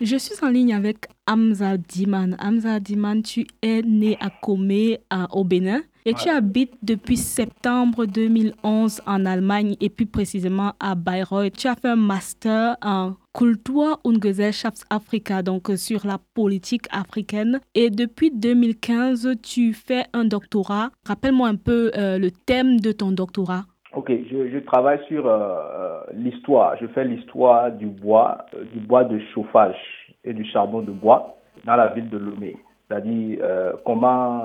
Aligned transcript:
Je 0.00 0.16
suis 0.16 0.36
en 0.42 0.48
ligne 0.48 0.74
avec 0.74 1.08
Hamza 1.26 1.76
Diman. 1.76 2.36
Hamza 2.38 2.78
Diman, 2.78 3.20
tu 3.20 3.48
es 3.62 3.82
né 3.82 4.16
à 4.20 4.30
Comé, 4.30 5.00
au 5.32 5.42
Bénin, 5.42 5.80
et 6.04 6.14
tu 6.14 6.28
habites 6.28 6.74
depuis 6.82 7.16
septembre 7.16 8.06
2011 8.06 9.00
en 9.06 9.26
Allemagne 9.26 9.74
et 9.80 9.88
plus 9.88 10.06
précisément 10.06 10.74
à 10.78 10.94
Bayreuth. 10.94 11.56
Tu 11.56 11.66
as 11.66 11.74
fait 11.74 11.88
un 11.88 11.96
master 11.96 12.76
en 12.80 13.14
Kultur 13.34 13.98
und 14.04 14.22
Gesellschaftsafrika, 14.22 15.42
donc 15.42 15.70
sur 15.76 16.06
la 16.06 16.18
politique 16.32 16.86
africaine. 16.90 17.60
Et 17.74 17.90
depuis 17.90 18.30
2015, 18.30 19.30
tu 19.42 19.74
fais 19.74 20.04
un 20.12 20.24
doctorat. 20.24 20.90
Rappelle-moi 21.04 21.48
un 21.48 21.56
peu 21.56 21.90
euh, 21.96 22.18
le 22.18 22.30
thème 22.30 22.78
de 22.78 22.92
ton 22.92 23.10
doctorat. 23.10 23.66
Ok, 23.94 24.10
je, 24.10 24.58
travaille 24.58 25.00
sur 25.06 25.26
euh, 25.26 25.38
euh, 25.38 26.00
l'histoire. 26.12 26.76
Je 26.78 26.86
fais 26.88 27.04
l'histoire 27.04 27.72
du 27.72 27.86
bois, 27.86 28.44
euh, 28.54 28.64
du 28.74 28.80
bois 28.80 29.04
de 29.04 29.18
chauffage 29.32 29.78
et 30.24 30.34
du 30.34 30.44
charbon 30.44 30.82
de 30.82 30.92
bois 30.92 31.38
dans 31.64 31.76
la 31.76 31.88
ville 31.88 32.10
de 32.10 32.18
Lomé. 32.18 32.56
C'est-à-dire 32.86 33.44
comment 33.84 34.42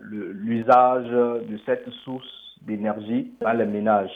l'usage 0.00 1.06
de 1.06 1.58
cette 1.66 1.86
source 2.02 2.58
d'énergie 2.62 3.30
dans 3.42 3.52
les 3.52 3.66
ménages 3.66 4.10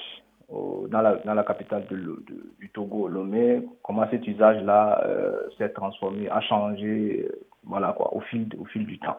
dans, 0.51 1.03
la, 1.03 1.17
dans 1.17 1.35
la 1.35 1.43
capitale 1.45 1.85
de, 1.91 2.25
du 2.59 2.71
Togo, 2.71 3.09
Lomé, 3.09 3.61
comment 3.83 4.09
cet 4.11 4.27
usage-là 4.27 5.05
s'est 5.59 5.69
transformé, 5.69 6.31
a 6.31 6.41
changé 6.41 7.29
voilà 7.65 7.93
quoi, 7.93 8.15
au, 8.15 8.21
fil, 8.21 8.49
au 8.59 8.65
fil 8.65 8.87
du 8.87 8.99
temps 8.99 9.19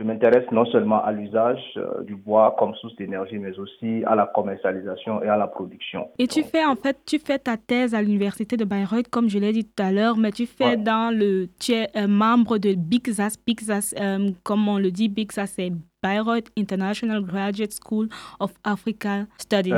je 0.00 0.04
m'intéresse 0.04 0.50
non 0.50 0.64
seulement 0.66 1.04
à 1.04 1.12
l'usage 1.12 1.60
euh, 1.76 2.02
du 2.04 2.16
bois 2.16 2.56
comme 2.58 2.74
source 2.76 2.96
d'énergie, 2.96 3.38
mais 3.38 3.56
aussi 3.58 4.02
à 4.06 4.14
la 4.14 4.26
commercialisation 4.26 5.22
et 5.22 5.28
à 5.28 5.36
la 5.36 5.46
production. 5.46 6.08
Et 6.18 6.26
tu 6.26 6.42
fais 6.42 6.64
en 6.64 6.74
fait, 6.74 6.96
tu 7.04 7.18
fais 7.18 7.38
ta 7.38 7.58
thèse 7.58 7.94
à 7.94 8.00
l'université 8.00 8.56
de 8.56 8.64
Bayreuth, 8.64 9.08
comme 9.08 9.28
je 9.28 9.38
l'ai 9.38 9.52
dit 9.52 9.64
tout 9.64 9.82
à 9.82 9.92
l'heure, 9.92 10.16
mais 10.16 10.32
tu 10.32 10.46
fais 10.46 10.78
dans 10.78 11.14
le, 11.14 11.48
tu 11.60 11.72
es 11.72 11.88
un 11.94 12.06
membre 12.06 12.56
de 12.56 12.74
BIXAS. 12.74 13.36
BIXAS, 13.46 13.94
euh, 14.00 14.30
comme 14.42 14.66
on 14.68 14.78
le 14.78 14.90
dit, 14.90 15.08
BIXAS 15.08 15.46
c'est 15.46 15.72
Bayreuth 16.02 16.48
International 16.56 17.22
Graduate 17.22 17.72
School 17.72 18.08
of 18.38 18.52
African 18.64 19.26
Studies. 19.38 19.72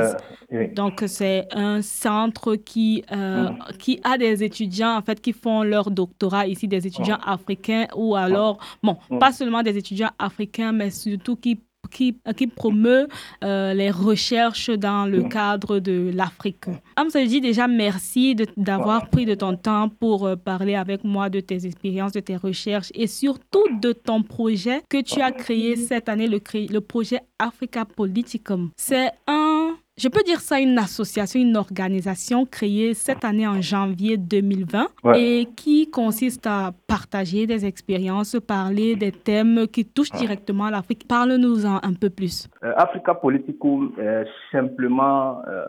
Euh, 0.53 0.67
Donc, 0.73 1.03
c'est 1.07 1.47
un 1.51 1.81
centre 1.81 2.55
qui, 2.55 3.03
euh, 3.11 3.49
mm. 3.49 3.77
qui 3.79 3.99
a 4.03 4.17
des 4.17 4.43
étudiants, 4.43 4.95
en 4.97 5.01
fait, 5.01 5.19
qui 5.19 5.33
font 5.33 5.63
leur 5.63 5.91
doctorat 5.91 6.47
ici, 6.47 6.67
des 6.67 6.87
étudiants 6.87 7.19
africains 7.25 7.87
ou 7.95 8.15
alors, 8.15 8.57
bon, 8.81 8.97
mm. 9.09 9.19
pas 9.19 9.31
seulement 9.31 9.63
des 9.63 9.77
étudiants 9.77 10.11
africains, 10.19 10.71
mais 10.71 10.89
surtout 10.89 11.35
qui 11.35 11.59
qui, 11.93 12.17
qui 12.35 12.47
promeut 12.47 13.07
euh, 13.43 13.73
les 13.73 13.91
recherches 13.91 14.69
dans 14.69 15.05
le 15.05 15.23
cadre 15.23 15.79
de 15.79 16.11
l'Afrique. 16.13 16.65
je 16.97 17.27
dis 17.27 17.41
déjà 17.41 17.67
merci 17.67 18.35
d'avoir 18.57 19.09
pris 19.09 19.25
de 19.25 19.35
ton 19.35 19.55
temps 19.55 19.89
pour 19.89 20.25
euh, 20.25 20.35
parler 20.35 20.75
avec 20.75 21.03
moi 21.03 21.29
de 21.29 21.39
tes 21.39 21.65
expériences, 21.65 22.11
de 22.11 22.19
tes 22.19 22.35
recherches 22.35 22.91
et 22.93 23.07
surtout 23.07 23.65
de 23.79 23.93
ton 23.93 24.23
projet 24.23 24.81
que 24.89 25.01
tu 25.01 25.21
as 25.21 25.31
créé 25.31 25.75
cette 25.75 26.09
année, 26.09 26.27
le, 26.27 26.41
le 26.53 26.79
projet 26.81 27.21
Africa 27.39 27.85
Politicum. 27.85 28.71
C'est 28.77 29.11
un 29.27 29.52
je 29.95 30.07
peux 30.07 30.23
dire 30.23 30.39
ça, 30.39 30.59
une 30.59 30.77
association, 30.79 31.39
une 31.39 31.55
organisation 31.55 32.45
créée 32.45 32.95
cette 32.95 33.23
année 33.23 33.47
en 33.47 33.61
janvier 33.61 34.17
2020 34.17 34.87
et 35.15 35.47
qui 35.55 35.91
consiste 35.91 36.47
à 36.47 36.71
partager 36.87 37.45
des 37.45 37.65
expériences, 37.65 38.35
parler 38.47 38.95
des 38.95 39.11
thèmes 39.11 39.67
qui 39.67 39.85
touchent 39.85 40.11
directement 40.11 40.69
l'Afrique. 40.69 41.07
Parle-nous-en 41.07 41.79
un 41.83 41.93
peu 41.93 42.09
plus. 42.09 42.49
Euh, 42.63 42.73
Africa 42.75 43.13
Politicum 43.13 43.93
est 43.99 44.25
simplement 44.51 45.41
euh, 45.47 45.65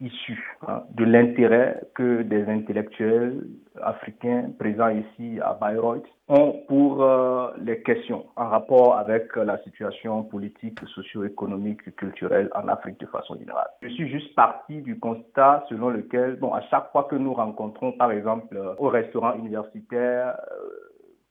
issu 0.00 0.38
hein, 0.68 0.82
de 0.94 1.04
l'intérêt 1.04 1.80
que 1.94 2.22
des 2.22 2.44
intellectuels 2.44 3.46
africains 3.82 4.50
présents 4.58 4.88
ici 4.88 5.38
à 5.42 5.54
Bayreuth 5.54 6.04
ont 6.28 6.62
pour 6.68 7.02
euh, 7.02 7.50
les 7.58 7.82
questions 7.82 8.24
en 8.36 8.48
rapport 8.48 8.96
avec 8.96 9.36
la 9.36 9.62
situation 9.62 10.22
politique, 10.22 10.78
socio-économique 10.94 11.94
culturelle 11.96 12.50
en 12.54 12.66
Afrique 12.68 12.98
de 13.00 13.06
façon 13.06 13.36
générale. 13.36 13.68
Je 13.82 13.88
suis 13.88 14.08
juste 14.08 14.34
parti 14.34 14.80
du 14.80 14.98
constat 14.98 15.64
selon 15.68 15.90
lequel, 15.90 16.36
bon, 16.36 16.54
à 16.54 16.62
chaque 16.70 16.90
fois 16.92 17.04
que 17.04 17.16
nous 17.16 17.34
rencontrons, 17.34 17.92
par 17.92 18.10
exemple, 18.10 18.58
au 18.78 18.88
restaurant 18.88 19.34
universitaire, 19.34 20.38
euh, 20.50 20.73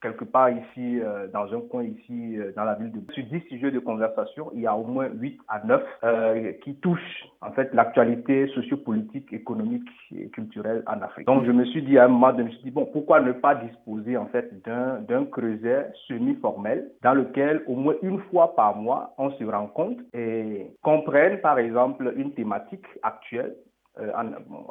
quelque 0.03 0.25
part 0.25 0.49
ici, 0.49 0.99
euh, 0.99 1.27
dans 1.33 1.51
un 1.53 1.61
coin 1.61 1.83
ici, 1.83 2.37
euh, 2.37 2.51
dans 2.55 2.65
la 2.65 2.75
ville 2.75 2.91
de... 2.91 2.99
Sur 3.13 3.23
10 3.23 3.39
sujets 3.49 3.71
de 3.71 3.79
conversation, 3.79 4.51
il 4.53 4.61
y 4.61 4.67
a 4.67 4.75
au 4.75 4.83
moins 4.83 5.07
8 5.07 5.39
à 5.47 5.65
9 5.65 5.81
euh, 6.03 6.51
qui 6.63 6.75
touchent 6.75 7.25
en 7.41 7.51
fait 7.53 7.73
l'actualité 7.73 8.47
sociopolitique, 8.49 9.31
économique 9.31 9.89
et 10.15 10.29
culturelle 10.29 10.83
en 10.87 11.01
Afrique. 11.01 11.25
Donc 11.25 11.45
je 11.45 11.51
me 11.51 11.63
suis 11.65 11.81
dit 11.81 11.97
à 11.97 12.05
un 12.05 12.09
moment, 12.09 12.33
je 12.37 12.43
me 12.43 12.49
suis 12.49 12.63
dit, 12.63 12.71
bon, 12.71 12.85
pourquoi 12.85 13.21
ne 13.21 13.31
pas 13.31 13.55
disposer 13.55 14.17
en 14.17 14.27
fait 14.27 14.51
d'un 14.67 15.25
creuset 15.25 15.87
semi-formel 16.07 16.89
dans 17.01 17.13
lequel 17.13 17.63
au 17.67 17.75
moins 17.75 17.95
une 18.01 18.19
fois 18.23 18.55
par 18.55 18.75
mois, 18.75 19.13
on 19.17 19.31
se 19.31 19.43
rencontre 19.45 20.03
et 20.13 20.67
comprenne 20.81 21.39
par 21.39 21.59
exemple 21.59 22.13
une 22.17 22.33
thématique 22.33 22.85
actuelle 23.03 23.55
euh, 23.99 24.11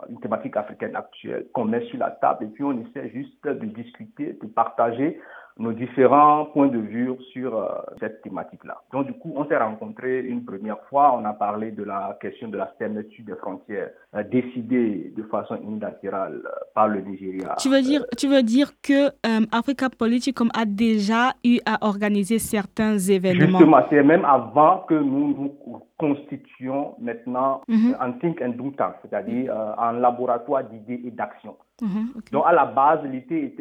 une 0.09 0.21
thématique 0.21 0.56
africaine 0.56 0.97
actuelle 0.97 1.47
qu'on 1.53 1.65
met 1.65 1.84
sur 1.87 1.99
la 1.99 2.10
table 2.10 2.44
et 2.44 2.49
puis 2.49 2.65
on 2.65 2.72
essaie 2.72 3.09
juste 3.10 3.47
de 3.47 3.66
discuter, 3.66 4.37
de 4.41 4.47
partager 4.49 5.21
nos 5.59 5.72
différents 5.72 6.47
points 6.47 6.69
de 6.69 6.78
vue 6.78 7.12
sur 7.33 7.56
euh, 7.56 7.69
cette 8.00 8.22
thématique-là. 8.22 8.81
Donc 8.93 9.06
du 9.06 9.12
coup, 9.12 9.33
on 9.37 9.44
s'est 9.47 9.56
rencontrés 9.56 10.21
une 10.21 10.44
première 10.44 10.81
fois, 10.88 11.15
on 11.19 11.25
a 11.25 11.34
parlé 11.34 11.72
de 11.72 11.84
la 11.84 12.16
question 12.21 12.49
de 12.49 12.56
la 12.56 12.66
fermeture 12.78 13.25
des 13.25 13.34
frontières 13.37 13.91
euh, 14.15 14.22
décidée 14.22 15.12
de 15.16 15.22
façon 15.25 15.56
unilatérale 15.56 16.41
euh, 16.44 16.50
par 16.75 16.89
le 16.89 17.00
Nigeria. 17.03 17.56
Tu 17.59 17.69
veux 17.69 17.83
dire, 17.83 18.04
tu 18.16 18.28
veux 18.28 18.43
dire 18.43 18.72
que 18.83 19.10
Africa 19.54 19.89
Politicum 19.91 20.50
a 20.59 20.65
déjà 20.65 21.33
eu 21.44 21.59
à 21.66 21.84
organiser 21.87 22.39
certains 22.39 22.97
événements? 22.97 23.59
Justement, 23.59 23.84
c'est 23.91 24.03
même 24.03 24.25
avant 24.25 24.84
que 24.89 24.94
nous 24.94 25.34
nous 25.34 25.83
constituions 26.02 26.96
maintenant 26.98 27.60
mhm. 27.68 27.96
un 28.00 28.12
think 28.20 28.42
and 28.42 28.54
do 28.60 28.72
tank, 28.72 28.94
c'est-à-dire 29.02 29.54
un 29.78 29.92
laboratoire 29.92 30.64
d'idées 30.64 31.00
et 31.04 31.12
d'actions. 31.12 31.56
Mhm, 31.80 32.22
Donc, 32.32 32.44
à 32.44 32.52
la 32.52 32.66
base, 32.66 33.00
l'idée 33.04 33.54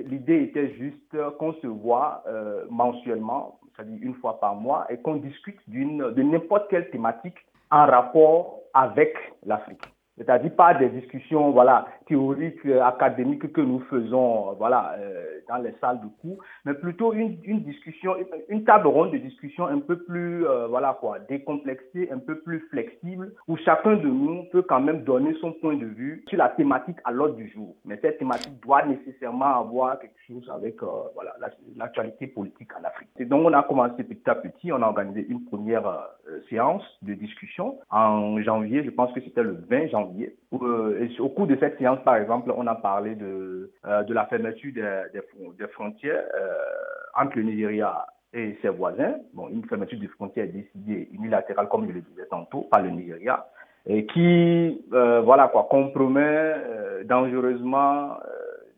était, 0.44 0.74
juste 0.74 1.16
qu'on 1.38 1.53
se 1.53 1.68
voit 1.68 2.24
euh, 2.28 2.66
mensuellement, 2.69 3.59
c'est-à-dire 3.75 4.00
une 4.01 4.16
fois 4.16 4.40
par 4.40 4.56
mois, 4.56 4.88
et 4.90 4.97
qu'on 4.97 5.18
discute 5.18 5.59
de 5.68 6.24
n'importe 6.24 6.68
quelle 6.72 6.90
thématique 6.90 7.38
en 7.69 7.85
rapport 7.85 8.59
avec 8.74 9.13
l'Afrique 9.46 9.85
c'est-à-dire 10.22 10.56
pas 10.56 10.74
des 10.76 10.90
discussions 10.90 11.52
voilà 11.52 11.88
théoriques 12.08 12.66
euh, 12.66 12.84
académiques 12.84 13.52
que 13.52 13.62
nous 13.62 13.80
faisons 13.90 14.50
euh, 14.50 14.54
voilà 14.58 14.96
euh, 15.00 15.40
dans 15.50 15.58
les 15.58 15.74
salles 15.82 16.00
de 16.02 16.08
cours 16.22 16.38
mais 16.66 16.76
plutôt 16.76 17.14
une, 17.14 17.38
une 17.44 17.62
discussion 17.64 18.16
une 18.50 18.64
table 18.64 18.88
ronde 18.88 19.12
de 19.12 19.18
discussion 19.18 19.66
un 19.66 19.80
peu 19.80 19.98
plus 20.04 20.46
voilà 20.70 20.98
quoi 21.00 21.20
décomplexée 21.20 22.10
un 22.12 22.20
peu 22.20 22.40
plus 22.40 22.60
flexible 22.70 23.34
où 23.48 23.58
chacun 23.58 23.96
de 23.96 24.08
nous 24.08 24.44
peut 24.52 24.62
quand 24.62 24.80
même 24.80 25.04
donner 25.04 25.34
son 25.42 25.54
point 25.54 25.76
de 25.76 25.86
vue 25.86 26.24
sur 26.28 26.38
la 26.38 26.50
thématique 26.50 26.98
à 27.04 27.12
l'ordre 27.12 27.36
du 27.36 27.50
jour. 27.50 27.76
Mais 27.86 27.98
cette 28.02 28.20
thématique 28.20 28.60
doit 28.62 28.86
nécessairement 28.86 29.60
avoir 29.62 30.00
quelque 30.00 30.20
chose 30.28 30.50
avec 30.54 30.81
voilà 30.81 31.34
l'actualité 31.76 32.28
politique 32.28 32.70
en 32.80 32.84
Afrique. 32.84 33.10
Et 33.20 33.26
donc 33.26 33.46
on 33.46 33.54
a 33.54 33.64
commencé 33.64 34.04
petit 34.04 34.30
à 34.30 34.36
petit 34.36 34.72
on 34.72 34.81
a 34.81 34.88
organisé 34.88 35.26
une 35.28 35.46
première 35.46 36.10
séance 36.50 36.84
de 37.02 37.14
discussion 37.14 37.78
en 37.90 38.42
janvier 38.42 38.84
je 38.84 38.90
pense 38.90 39.12
que 39.14 39.22
c'était 39.22 39.44
le 39.44 39.58
20 39.70 39.88
janvier 39.88 40.11
euh, 40.54 41.08
au 41.20 41.30
cours 41.30 41.48
de 41.48 41.58
cette 41.60 41.78
séance, 41.78 42.00
par 42.04 42.16
exemple, 42.16 42.54
on 42.56 42.68
a 42.68 42.76
parlé 42.76 43.16
de, 43.16 43.72
euh, 43.86 44.04
de 44.04 44.14
la 44.14 44.26
fermeture 44.26 44.74
des, 44.74 45.04
des, 45.14 45.68
frontières 45.68 46.24
euh, 46.36 47.22
entre 47.22 47.38
le 47.38 47.44
Nigeria 47.44 48.06
et 48.34 48.58
ses 48.62 48.70
voisins. 48.70 49.16
Bon, 49.34 49.50
une 49.50 49.66
fermeture 49.66 50.00
des 50.00 50.08
frontières 50.08 50.48
décidée 50.48 51.10
unilatérale, 51.12 51.68
comme 51.68 51.88
je 51.88 51.94
le 51.94 52.02
disais 52.02 52.26
tantôt, 52.30 52.68
par 52.72 52.82
le 52.82 52.90
Nigeria, 52.90 53.46
et 53.86 54.06
qui, 54.06 54.86
voilà 54.90 55.48
quoi, 55.48 55.68
compromet 55.70 56.54
dangereusement 57.06 58.18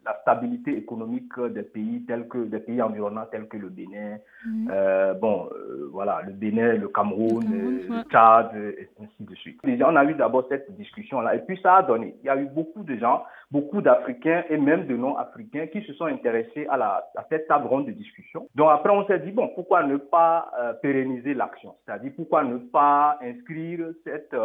la 0.05 0.17
stabilité 0.21 0.77
économique 0.77 1.39
des 1.39 1.63
pays 1.63 2.03
tels 2.05 2.27
que 2.27 2.45
des 2.45 2.59
pays 2.59 2.81
environnants 2.81 3.25
tels 3.31 3.47
que 3.47 3.57
le 3.57 3.69
Bénin, 3.69 4.17
mhm. 4.45 4.69
euh, 4.71 5.13
bon, 5.13 5.49
euh, 5.51 5.89
voilà, 5.91 6.21
le 6.25 6.33
Bénin, 6.33 6.73
le 6.73 6.87
Cameroun, 6.89 7.45
le, 7.49 7.93
euh, 7.93 8.03
Tchad, 8.09 8.55
et 8.55 8.89
ainsi 9.01 9.23
de 9.23 9.35
suite. 9.35 9.59
Déjà, 9.63 9.89
on 9.89 9.95
a 9.95 10.03
eu 10.05 10.13
d'abord 10.13 10.45
cette 10.49 10.75
discussion-là, 10.75 11.35
et 11.35 11.39
puis 11.39 11.59
ça 11.61 11.77
a 11.77 11.83
donné. 11.83 12.15
Il 12.23 12.27
y 12.27 12.29
a 12.29 12.37
eu 12.37 12.47
beaucoup 12.47 12.83
de 12.83 12.95
gens, 12.97 13.23
beaucoup 13.53 13.83
d'Africains 13.83 14.43
et 14.49 14.57
même 14.57 14.87
de 14.87 14.97
non-Africains 14.97 15.67
qui 15.67 15.81
se 15.83 15.93
sont 15.93 16.05
intéressés 16.05 16.65
à, 16.69 16.75
la, 16.75 17.07
à 17.15 17.23
cette 17.29 17.47
table 17.47 17.67
ronde 17.67 17.85
de 17.85 17.91
discussion. 17.91 18.47
Donc 18.55 18.69
après, 18.71 18.89
on 18.89 19.05
s'est 19.05 19.19
dit, 19.19 19.31
bon, 19.31 19.47
pourquoi 19.53 19.83
ne 19.83 19.97
pas 19.97 20.51
pérenniser 20.81 21.35
l'action? 21.35 21.75
C'est-à-dire, 21.85 22.11
pourquoi 22.15 22.43
ne 22.43 22.57
pas 22.57 23.19
inscrire 23.21 23.85
cette 24.03 24.35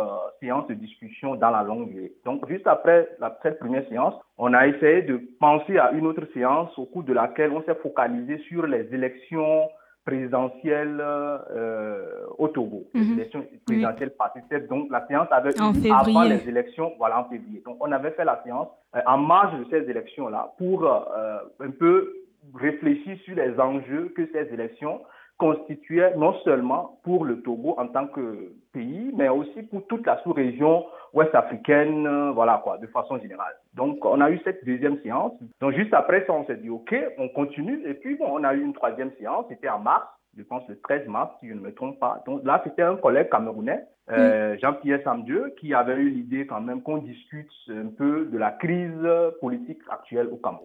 séance 0.40 0.66
de 0.68 0.74
discussion 0.74 1.36
dans 1.36 1.50
la 1.50 1.62
longue 1.62 2.10
Donc, 2.26 2.46
juste 2.48 2.66
après 2.66 3.08
la, 3.18 3.36
cette 3.42 3.58
première 3.58 3.88
séance, 3.88 4.14
on 4.36 4.52
a 4.52 4.66
essayé 4.66 5.02
de 5.02 5.20
penser 5.40 5.78
à 5.78 5.92
une 5.92 6.06
autre 6.06 6.26
séance 6.34 6.76
au 6.78 6.84
cours 6.84 7.04
de 7.04 7.14
laquelle 7.14 7.52
on 7.52 7.62
s'est 7.62 7.74
focalisé 7.76 8.38
sur 8.48 8.66
les 8.66 8.92
élections 8.94 9.68
présidentielles 10.08 11.04
au 12.38 12.48
Togo, 12.48 12.84
les 12.94 13.12
élections 13.12 13.44
présidentielles 13.66 14.12
oui. 14.18 14.68
Donc, 14.68 14.90
la 14.90 15.06
séance 15.06 15.28
avait 15.30 15.50
eu 15.50 15.90
avant 15.92 16.22
les 16.22 16.48
élections, 16.48 16.92
voilà, 16.98 17.20
en 17.20 17.24
février. 17.24 17.62
Donc, 17.64 17.76
on 17.80 17.92
avait 17.92 18.12
fait 18.12 18.24
la 18.24 18.40
séance 18.44 18.68
en 19.06 19.18
marge 19.18 19.58
de 19.58 19.66
ces 19.70 19.90
élections-là 19.90 20.54
pour 20.56 20.86
un 20.86 21.70
peu 21.70 22.14
réfléchir 22.54 23.18
sur 23.24 23.36
les 23.36 23.60
enjeux 23.60 24.12
que 24.16 24.26
ces 24.32 24.52
élections 24.54 25.00
constituaient 25.38 26.14
non 26.16 26.34
seulement 26.44 26.98
pour 27.04 27.24
le 27.24 27.40
Togo 27.42 27.74
en 27.78 27.86
tant 27.88 28.06
que 28.08 28.52
pays, 28.72 29.12
mais 29.16 29.28
aussi 29.28 29.62
pour 29.62 29.86
toute 29.86 30.04
la 30.06 30.20
sous-région 30.22 30.84
ouest 31.14 31.34
africaine, 31.34 32.06
euh, 32.06 32.32
voilà 32.32 32.60
quoi, 32.62 32.78
de 32.78 32.86
façon 32.88 33.18
générale. 33.18 33.54
Donc, 33.74 34.04
on 34.04 34.20
a 34.20 34.30
eu 34.30 34.40
cette 34.44 34.64
deuxième 34.64 35.00
séance. 35.02 35.32
Donc, 35.60 35.72
juste 35.72 35.94
après 35.94 36.24
ça, 36.26 36.32
on 36.32 36.44
s'est 36.44 36.56
dit, 36.56 36.68
OK, 36.68 36.94
on 37.18 37.28
continue. 37.28 37.82
Et 37.86 37.94
puis, 37.94 38.16
bon, 38.16 38.26
on 38.28 38.44
a 38.44 38.52
eu 38.54 38.62
une 38.62 38.74
troisième 38.74 39.12
séance, 39.18 39.46
c'était 39.48 39.68
en 39.68 39.78
mars 39.78 40.06
je 40.36 40.42
pense 40.42 40.62
le 40.68 40.78
13 40.78 41.08
mars, 41.08 41.32
si 41.40 41.48
je 41.48 41.54
ne 41.54 41.60
me 41.60 41.72
trompe 41.72 41.98
pas. 41.98 42.22
Donc 42.26 42.44
là, 42.44 42.60
c'était 42.64 42.82
un 42.82 42.96
collègue 42.96 43.28
camerounais, 43.28 43.84
euh, 44.10 44.56
Jean-Pierre 44.60 45.00
Samdieu, 45.04 45.54
qui 45.60 45.74
avait 45.74 45.96
eu 45.96 46.08
l'idée 46.10 46.46
quand 46.46 46.60
même 46.60 46.82
qu'on 46.82 46.98
discute 46.98 47.50
un 47.68 47.88
peu 47.88 48.26
de 48.26 48.38
la 48.38 48.52
crise 48.52 49.06
politique 49.40 49.80
actuelle 49.90 50.28
au 50.32 50.36
Cameroun. 50.36 50.64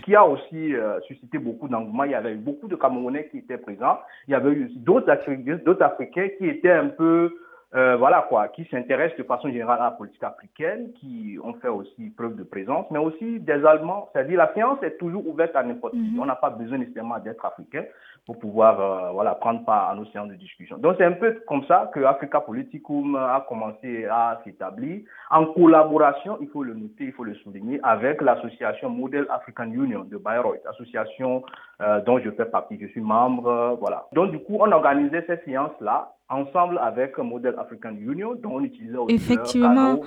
Qui 0.00 0.14
a 0.14 0.26
aussi 0.26 0.74
euh, 0.74 1.00
suscité 1.02 1.38
beaucoup 1.38 1.68
d'engouement. 1.68 2.04
Il 2.04 2.10
y 2.10 2.14
avait 2.14 2.32
eu 2.32 2.38
beaucoup 2.38 2.68
de 2.68 2.76
Camerounais 2.76 3.28
qui 3.30 3.38
étaient 3.38 3.58
présents. 3.58 3.98
Il 4.28 4.32
y 4.32 4.34
avait 4.34 4.50
eu 4.50 4.66
aussi 4.66 4.78
d'autres 4.78 5.10
Africains 5.10 6.28
qui 6.38 6.48
étaient 6.48 6.72
un 6.72 6.88
peu 6.88 7.32
euh, 7.72 7.96
voilà 7.96 8.26
quoi, 8.28 8.48
qui 8.48 8.64
s'intéressent 8.64 9.16
de 9.18 9.22
façon 9.22 9.48
générale 9.48 9.78
à 9.80 9.84
la 9.84 9.90
politique 9.92 10.24
africaine, 10.24 10.92
qui 10.94 11.38
ont 11.42 11.54
fait 11.54 11.68
aussi 11.68 12.10
preuve 12.16 12.34
de 12.34 12.42
présence, 12.42 12.86
mais 12.90 12.98
aussi 12.98 13.38
des 13.38 13.64
Allemands. 13.64 14.08
C'est-à-dire 14.12 14.38
la 14.38 14.52
science 14.54 14.82
est 14.82 14.98
toujours 14.98 15.26
ouverte 15.26 15.54
à 15.54 15.62
n'importe 15.62 15.92
qui. 15.92 16.10
Mhm. 16.14 16.18
On 16.18 16.26
n'a 16.26 16.34
pas 16.34 16.50
besoin 16.50 16.78
nécessairement 16.78 17.20
d'être 17.20 17.44
africain 17.44 17.84
pour 18.26 18.40
pouvoir 18.40 18.80
euh, 18.80 19.12
voilà, 19.12 19.36
prendre 19.36 19.64
part 19.64 19.88
à 19.88 19.94
nos 19.94 20.04
séances 20.06 20.30
de 20.30 20.34
discussion. 20.34 20.78
Donc 20.78 20.96
c'est 20.98 21.04
un 21.04 21.12
peu 21.12 21.40
comme 21.46 21.64
ça 21.66 21.90
que 21.94 22.00
Africa 22.00 22.40
Politicum 22.40 23.14
a 23.14 23.44
commencé 23.48 24.04
à 24.06 24.40
s'établir 24.44 25.02
en 25.30 25.46
collaboration, 25.46 26.38
il 26.40 26.48
faut 26.48 26.64
le 26.64 26.74
noter, 26.74 27.04
il 27.04 27.12
faut 27.12 27.24
le 27.24 27.34
souligner, 27.36 27.78
avec 27.84 28.20
l'association 28.20 28.90
Model 28.90 29.26
African 29.30 29.70
Union 29.70 30.04
de 30.04 30.16
Bayreuth, 30.16 30.66
association 30.66 31.44
euh, 31.80 32.00
dont 32.02 32.18
je 32.18 32.30
fais 32.30 32.44
partie, 32.44 32.78
je 32.80 32.86
suis 32.88 33.00
membre, 33.00 33.76
voilà. 33.80 34.06
Donc 34.12 34.30
du 34.30 34.38
coup, 34.38 34.58
on 34.60 34.70
organisait 34.72 35.24
ces 35.26 35.38
séances-là 35.44 36.14
ensemble 36.28 36.78
avec 36.78 37.18
Model 37.18 37.54
African 37.58 37.90
Union, 37.90 38.34
dont 38.34 38.56
on 38.56 38.64
utilisait 38.64 38.96
aussi 38.96 39.14
Effectivement. 39.14 40.00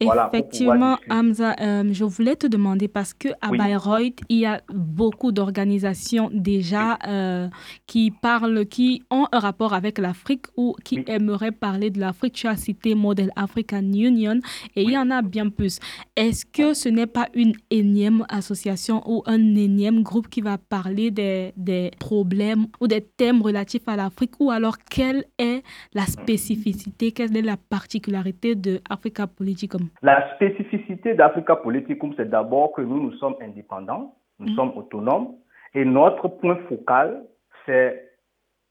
Effectivement, 0.00 0.96
Hamza, 1.10 1.54
euh, 1.60 1.84
je 1.92 2.04
voulais 2.04 2.34
te 2.34 2.46
demander 2.46 2.88
parce 2.88 3.12
que 3.12 3.28
à 3.42 3.50
Bayreuth, 3.50 4.18
il 4.30 4.38
y 4.38 4.46
a 4.46 4.62
beaucoup 4.72 5.30
d'organisations 5.30 6.30
déjà 6.32 6.98
euh, 7.06 7.48
qui 7.86 8.10
parlent, 8.10 8.64
qui 8.64 9.02
ont 9.10 9.26
un 9.30 9.38
rapport 9.38 9.74
avec 9.74 9.98
l'Afrique 9.98 10.46
ou 10.56 10.74
qui 10.84 11.04
aimeraient 11.06 11.52
parler 11.52 11.90
de 11.90 12.00
l'Afrique. 12.00 12.32
Tu 12.32 12.46
as 12.46 12.56
cité 12.56 12.94
Model 12.94 13.30
African 13.36 13.82
Union 13.82 14.40
et 14.74 14.84
il 14.84 14.90
y 14.90 14.96
en 14.96 15.10
a 15.10 15.20
bien 15.20 15.50
plus. 15.50 15.78
Est-ce 16.16 16.46
que 16.46 16.72
ce 16.72 16.88
n'est 16.88 17.06
pas 17.06 17.28
une 17.34 17.52
énième 17.70 18.24
association 18.30 19.02
ou 19.04 19.22
un 19.26 19.54
énième 19.54 20.02
groupe 20.02 20.28
qui 20.28 20.40
va 20.40 20.56
parler 20.56 21.10
des, 21.10 21.52
des 21.58 21.90
problèmes 21.98 22.68
ou 22.80 22.86
des 22.86 23.02
thèmes 23.02 23.42
relatifs 23.42 23.86
à 23.86 23.96
l'Afrique 23.96 24.40
ou 24.40 24.50
alors 24.50 24.78
quelle 24.78 25.26
est 25.38 25.62
la 25.92 26.06
spécificité, 26.06 27.12
quelle 27.12 27.36
est 27.36 27.42
la 27.42 27.58
particularité 27.58 28.54
de 28.54 28.80
Africa 28.88 29.26
Politicum 29.26 29.89
la 30.02 30.34
spécificité 30.34 31.14
d'Africa 31.14 31.56
Politicum, 31.56 32.14
c'est 32.16 32.28
d'abord 32.28 32.72
que 32.72 32.82
nous, 32.82 33.02
nous 33.02 33.12
sommes 33.14 33.36
indépendants, 33.40 34.14
nous 34.38 34.52
mm. 34.52 34.56
sommes 34.56 34.72
autonomes, 34.76 35.34
et 35.74 35.84
notre 35.84 36.28
point 36.28 36.56
focal, 36.68 37.24
c'est 37.66 38.10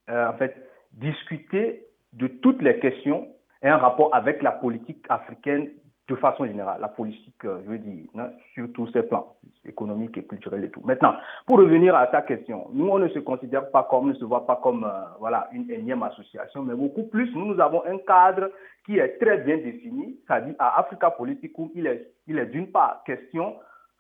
euh, 0.10 0.30
en 0.30 0.34
fait 0.34 0.56
discuter 0.94 1.86
de 2.14 2.28
toutes 2.28 2.62
les 2.62 2.80
questions 2.80 3.28
et 3.62 3.68
un 3.68 3.78
rapport 3.78 4.14
avec 4.14 4.42
la 4.42 4.52
politique 4.52 5.06
africaine 5.10 5.70
de 6.10 6.16
façon 6.16 6.46
générale, 6.46 6.82
la 6.82 6.88
politique, 6.88 7.46
euh, 7.46 7.60
je 7.64 7.70
veux 7.70 7.78
dire, 7.78 8.06
hein, 8.18 8.30
sur 8.54 8.72
tous 8.74 8.88
ces 8.92 9.04
plans, 9.04 9.36
économiques 9.66 10.18
et 10.18 10.24
culturels 10.24 10.64
et 10.64 10.70
tout. 10.70 10.82
Maintenant, 10.84 11.16
pour 11.46 11.60
revenir 11.60 11.96
à 11.96 12.08
ta 12.08 12.24
question, 12.24 12.68
nous, 12.74 12.88
on 12.88 12.98
ne 12.98 13.08
se 13.10 13.20
considère 13.20 13.70
pas 13.70 13.88
comme, 13.90 14.10
ne 14.10 14.14
se 14.16 14.26
voit 14.26 14.46
pas 14.48 14.60
comme, 14.62 14.84
euh, 14.84 15.06
voilà, 15.20 15.48
une 15.54 15.70
énième 15.70 16.02
association, 16.04 16.64
mais 16.64 16.74
beaucoup 16.74 17.04
plus, 17.04 17.32
nous, 17.36 17.54
nous 17.54 17.62
avons 17.62 17.84
un 17.86 17.98
cadre 18.00 18.50
qui 18.86 18.98
est 18.98 19.20
très 19.20 19.38
bien 19.38 19.58
défini, 19.58 20.18
c'est-à-dire 20.26 20.56
à 20.58 20.80
Africa 20.80 21.12
Politicum, 21.12 21.70
il 21.76 21.86
est, 21.86 22.12
il 22.28 22.40
est 22.40 22.48
d'une 22.48 22.72
part 22.72 23.04
question 23.06 23.56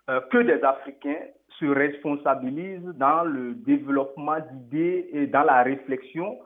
euh, 0.10 0.20
que 0.32 0.40
des 0.40 0.64
Africains 0.64 1.28
se 1.60 1.66
responsabilisent 1.66 2.96
dans 2.98 3.24
le 3.24 3.54
développement 3.54 4.38
d'idées 4.52 5.10
et 5.14 5.28
dans 5.28 5.44
la 5.44 5.62
réflexion 5.62 6.38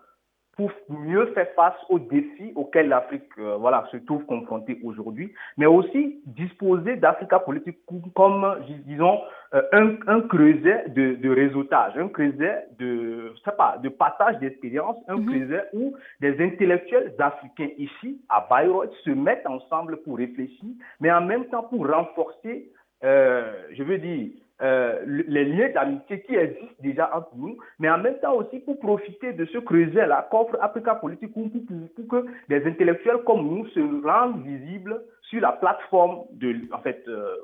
pour 0.55 0.71
mieux 0.87 1.25
faire 1.33 1.47
face 1.55 1.75
aux 1.89 1.99
défis 1.99 2.51
auxquels 2.55 2.87
l'Afrique 2.87 3.23
euh, 3.39 3.55
voilà, 3.57 3.87
se 3.91 3.97
trouve 3.97 4.23
confrontée 4.25 4.79
aujourd'hui, 4.83 5.33
mais 5.57 5.65
aussi 5.65 6.21
disposer 6.27 6.95
d'Africa 6.95 7.39
politique 7.39 7.79
comme, 8.15 8.57
disons, 8.85 9.19
euh, 9.55 9.63
un, 9.71 9.95
un, 10.07 10.21
creuset 10.21 10.89
de, 10.89 11.15
de, 11.15 11.29
réseautage, 11.29 11.97
un 11.97 12.07
creuset 12.07 12.67
de, 12.77 13.33
je 13.35 13.41
sais 13.43 13.55
pas, 13.57 13.77
de 13.81 13.89
partage 13.89 14.37
d'expérience, 14.39 14.97
un 15.07 15.15
mm-hmm. 15.15 15.25
creuset 15.25 15.63
où 15.73 15.95
des 16.21 16.39
intellectuels 16.39 17.13
africains 17.17 17.69
ici, 17.77 18.21
à 18.29 18.47
Bayreuth, 18.47 18.93
se 19.03 19.09
mettent 19.09 19.47
ensemble 19.47 19.97
pour 20.03 20.17
réfléchir, 20.17 20.69
mais 20.99 21.11
en 21.11 21.21
même 21.21 21.45
temps 21.45 21.63
pour 21.63 21.87
renforcer, 21.87 22.69
euh, 23.03 23.51
je 23.71 23.81
veux 23.81 23.97
dire, 23.97 24.29
euh, 24.61 24.99
les 25.05 25.45
liens 25.45 25.69
d'amitié 25.69 26.21
qui 26.21 26.35
existent 26.35 26.75
déjà 26.79 27.09
entre 27.15 27.35
nous, 27.35 27.57
mais 27.79 27.89
en 27.89 27.97
même 27.97 28.19
temps 28.19 28.35
aussi 28.35 28.59
pour 28.59 28.79
profiter 28.79 29.33
de 29.33 29.45
ce 29.45 29.57
creuset-là 29.57 30.27
qu'offre 30.29 30.57
Africa 30.61 30.95
Politique 30.95 31.33
pour, 31.33 31.49
pour, 31.51 32.07
que 32.07 32.25
des 32.49 32.65
intellectuels 32.65 33.23
comme 33.25 33.47
nous 33.47 33.65
se 33.69 33.79
rendent 34.07 34.43
visibles 34.45 35.01
sur 35.23 35.41
la 35.41 35.53
plateforme 35.53 36.25
de, 36.33 36.55
en 36.71 36.79
fait, 36.79 37.03
euh, 37.07 37.35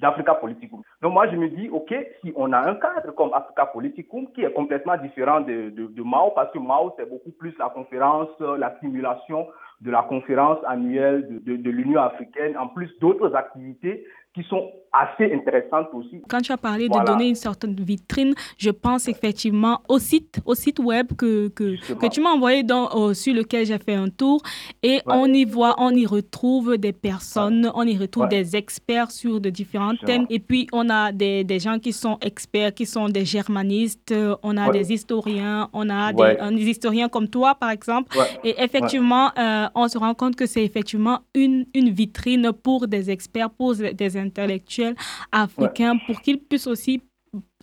d'Africa 0.00 0.34
Politicum. 0.34 0.82
Donc 1.02 1.12
moi 1.12 1.28
je 1.28 1.36
me 1.36 1.48
dis, 1.48 1.68
ok, 1.68 1.94
si 2.22 2.32
on 2.36 2.52
a 2.52 2.58
un 2.58 2.74
cadre 2.76 3.14
comme 3.14 3.34
Africa 3.34 3.66
Politicum 3.66 4.26
qui 4.32 4.42
est 4.42 4.52
complètement 4.52 4.96
différent 4.96 5.40
de, 5.42 5.70
de, 5.70 5.86
de 5.86 6.02
Mao, 6.02 6.30
parce 6.30 6.50
que 6.52 6.58
Mao 6.58 6.94
c'est 6.96 7.08
beaucoup 7.08 7.32
plus 7.32 7.56
la 7.58 7.68
conférence, 7.68 8.30
la 8.40 8.76
simulation 8.80 9.46
de 9.82 9.90
la 9.90 10.02
conférence 10.02 10.58
annuelle 10.66 11.28
de, 11.28 11.52
de, 11.52 11.62
de 11.62 11.70
l'Union 11.70 12.00
africaine, 12.00 12.56
en 12.56 12.68
plus 12.68 12.90
d'autres 12.98 13.34
activités 13.34 14.06
qui 14.34 14.42
sont 14.44 14.70
assez 14.96 15.32
intéressantes 15.32 15.88
aussi. 15.92 16.22
Quand 16.28 16.40
tu 16.40 16.52
as 16.52 16.56
parlé 16.56 16.88
de 16.88 17.04
donner 17.04 17.28
une 17.28 17.74
de 17.74 17.82
vitrine, 17.82 18.34
je 18.58 18.70
pense 18.70 19.08
effectivement 19.08 19.80
au 19.88 19.98
site, 19.98 20.40
au 20.44 20.54
site 20.54 20.78
web 20.78 21.08
que, 21.16 21.48
que, 21.48 21.76
que 21.94 22.06
tu 22.06 22.20
m'as 22.20 22.30
envoyé 22.30 22.62
dans, 22.62 23.14
sur 23.14 23.34
lequel 23.34 23.66
j'ai 23.66 23.78
fait 23.78 23.94
un 23.94 24.08
tour. 24.08 24.42
Et 24.82 25.00
on 25.06 25.26
y 25.32 25.44
voit, 25.44 25.74
on 25.78 25.90
y 25.90 26.06
retrouve 26.06 26.78
des 26.78 26.92
personnes, 26.92 27.70
on 27.74 27.82
y 27.86 27.96
retrouve 27.96 28.28
des 28.28 28.56
experts 28.56 29.10
sur 29.10 29.40
de 29.40 29.50
différents 29.50 29.96
thèmes. 29.96 30.26
Et 30.30 30.38
puis 30.38 30.66
on 30.72 30.88
a 30.88 31.12
des, 31.12 31.44
des, 31.44 31.58
gens 31.58 31.78
qui 31.78 31.92
sont 31.92 32.18
experts, 32.20 32.74
qui 32.74 32.86
sont 32.86 33.08
des 33.08 33.24
germanistes, 33.24 34.14
on 34.42 34.56
a 34.56 34.70
des 34.70 34.92
historiens, 34.92 35.68
on 35.72 35.88
a 35.90 36.12
des, 36.12 36.56
des, 36.56 36.70
historiens 36.70 37.08
comme 37.08 37.28
toi 37.28 37.54
par 37.54 37.70
exemple. 37.70 38.16
Et 38.44 38.54
effectivement 38.58 39.30
euh, 39.38 39.66
on 39.74 39.88
se 39.88 39.98
rend 39.98 40.14
compte 40.14 40.36
que 40.36 40.46
c'est 40.46 40.64
effectivement 40.64 41.20
une, 41.34 41.66
une 41.74 41.90
vitrine 41.90 42.52
pour 42.52 42.88
des 42.88 43.10
experts, 43.10 43.50
pour 43.50 43.74
des 43.74 44.16
intellectuels 44.16 44.85
africains 45.32 45.96
pour 46.06 46.20
qu'ils 46.20 46.38
puissent 46.38 46.66
aussi 46.66 47.02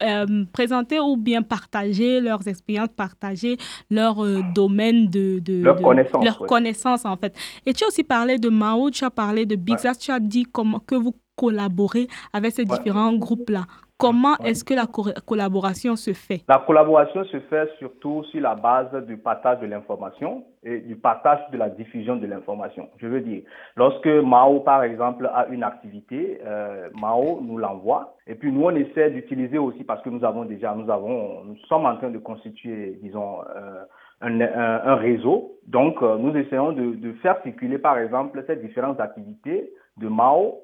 euh, 0.02 0.46
présenter 0.52 1.00
ou 1.00 1.18
bien 1.18 1.42
partager 1.42 2.20
leurs 2.20 2.48
expériences, 2.48 2.90
partager 2.96 3.58
leur 3.90 4.24
euh, 4.24 4.42
domaine 4.54 5.08
de, 5.08 5.40
de, 5.40 5.64
leur, 5.64 5.82
connaissance, 5.82 6.26
leur 6.26 6.40
connaissance 6.40 7.06
en 7.06 7.16
fait. 7.16 7.36
Et 7.66 7.74
tu 7.74 7.84
as 7.84 7.88
aussi 7.88 8.04
parlé 8.04 8.38
de 8.38 8.50
Mao, 8.50 8.90
tu 8.90 9.06
as 9.06 9.12
parlé 9.12 9.46
de 9.46 9.56
Big 9.56 9.78
tu 10.00 10.12
as 10.12 10.20
dit 10.20 10.44
comment, 10.44 10.80
que 10.80 10.96
vous 10.96 11.16
collaborez 11.36 12.08
avec 12.34 12.54
ces 12.54 12.66
différents 12.66 13.14
groupes-là. 13.14 13.66
Comment 14.04 14.36
est-ce 14.44 14.66
que 14.66 14.74
la 14.74 14.86
collaboration 14.86 15.96
se 15.96 16.12
fait? 16.12 16.42
La 16.50 16.58
collaboration 16.68 17.24
se 17.24 17.40
fait 17.40 17.70
surtout 17.80 18.26
sur 18.26 18.42
la 18.42 18.54
base 18.54 18.94
du 19.06 19.16
partage 19.16 19.62
de 19.62 19.66
l'information 19.66 20.44
et 20.62 20.80
du 20.80 20.98
partage 20.98 21.40
de 21.54 21.58
la 21.58 21.70
diffusion 21.70 22.18
de 22.18 22.28
l'information. 22.28 22.90
Je 22.98 23.08
veux 23.08 23.22
dire, 23.22 23.44
lorsque 23.78 24.08
Mao, 24.08 24.60
par 24.60 24.84
exemple, 24.84 25.32
a 25.34 25.48
une 25.48 25.64
activité, 25.64 26.42
euh, 26.46 26.90
Mao 27.00 27.40
nous 27.42 27.58
l'envoie 27.58 28.18
et 28.28 28.36
puis 28.36 28.52
nous, 28.52 28.66
on 28.66 28.76
essaie 28.76 29.10
d'utiliser 29.12 29.58
aussi 29.58 29.86
parce 29.86 30.02
que 30.02 30.10
nous 30.10 30.26
avons 30.26 30.44
déjà, 30.44 30.76
nous 30.76 30.92
avons, 30.92 31.46
nous 31.46 31.56
sommes 31.70 31.86
en 31.86 31.96
train 31.96 32.10
de 32.10 32.18
constituer, 32.18 33.00
disons, 33.02 33.40
euh, 33.56 33.86
un, 34.20 34.42
un, 34.42 34.96
réseau. 34.96 35.54
Donc, 35.68 36.02
euh, 36.02 36.18
nous 36.18 36.36
essayons 36.36 36.74
de, 36.74 36.96
de 36.96 37.14
faire 37.22 37.38
circuler, 37.44 37.78
par 37.78 37.98
exemple, 37.98 38.44
ces 38.48 38.58
différentes 38.58 39.00
activités 39.00 39.72
de 39.96 40.10
Mao 40.10 40.60